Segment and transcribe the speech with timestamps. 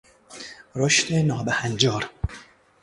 [0.75, 2.09] رشد ناهنجار